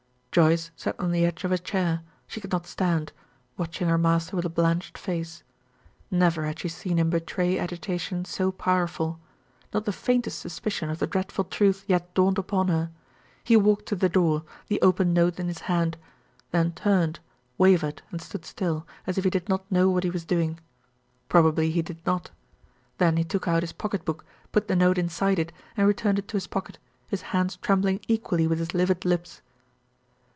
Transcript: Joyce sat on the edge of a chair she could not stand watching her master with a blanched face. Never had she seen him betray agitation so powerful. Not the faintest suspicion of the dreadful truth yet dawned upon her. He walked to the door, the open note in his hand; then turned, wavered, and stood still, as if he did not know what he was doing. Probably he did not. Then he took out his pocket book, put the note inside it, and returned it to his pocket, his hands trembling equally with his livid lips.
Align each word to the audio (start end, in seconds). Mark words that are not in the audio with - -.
Joyce 0.33 0.71
sat 0.77 0.97
on 0.97 1.11
the 1.11 1.25
edge 1.25 1.43
of 1.43 1.51
a 1.51 1.57
chair 1.57 2.03
she 2.25 2.39
could 2.39 2.53
not 2.53 2.65
stand 2.65 3.11
watching 3.57 3.89
her 3.89 3.97
master 3.97 4.33
with 4.37 4.45
a 4.45 4.49
blanched 4.49 4.97
face. 4.97 5.43
Never 6.09 6.45
had 6.45 6.57
she 6.59 6.69
seen 6.69 6.97
him 6.99 7.09
betray 7.09 7.59
agitation 7.59 8.23
so 8.23 8.49
powerful. 8.49 9.19
Not 9.73 9.83
the 9.83 9.91
faintest 9.91 10.39
suspicion 10.39 10.89
of 10.89 10.99
the 10.99 11.05
dreadful 11.05 11.43
truth 11.43 11.83
yet 11.85 12.13
dawned 12.13 12.37
upon 12.37 12.69
her. 12.69 12.91
He 13.43 13.57
walked 13.57 13.87
to 13.87 13.95
the 13.97 14.07
door, 14.07 14.43
the 14.69 14.79
open 14.81 15.11
note 15.11 15.37
in 15.37 15.49
his 15.49 15.59
hand; 15.63 15.97
then 16.51 16.71
turned, 16.71 17.19
wavered, 17.57 18.01
and 18.09 18.21
stood 18.21 18.45
still, 18.45 18.87
as 19.05 19.17
if 19.17 19.25
he 19.25 19.29
did 19.29 19.49
not 19.49 19.69
know 19.69 19.89
what 19.89 20.05
he 20.05 20.09
was 20.09 20.23
doing. 20.23 20.59
Probably 21.27 21.71
he 21.71 21.81
did 21.81 21.99
not. 22.05 22.31
Then 22.99 23.17
he 23.17 23.25
took 23.25 23.49
out 23.49 23.63
his 23.63 23.73
pocket 23.73 24.05
book, 24.05 24.23
put 24.53 24.69
the 24.69 24.77
note 24.77 24.97
inside 24.97 25.39
it, 25.39 25.51
and 25.75 25.85
returned 25.89 26.19
it 26.19 26.29
to 26.29 26.37
his 26.37 26.47
pocket, 26.47 26.77
his 27.09 27.21
hands 27.35 27.57
trembling 27.57 27.99
equally 28.07 28.47
with 28.47 28.59
his 28.59 28.73
livid 28.73 29.03
lips. 29.03 29.41